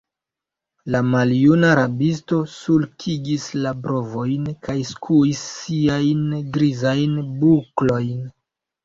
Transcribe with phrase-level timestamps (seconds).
[0.93, 6.25] La maljuna rabisto sulkigis la brovojn kaj skuis siajn
[6.57, 8.17] grizajn buklojn.